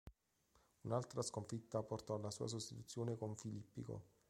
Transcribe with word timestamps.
Un'altra 0.83 1.21
sconfitta 1.21 1.83
portò 1.83 2.15
alla 2.15 2.31
sua 2.31 2.47
sostituzione 2.47 3.15
con 3.17 3.35
Filippico. 3.35 4.07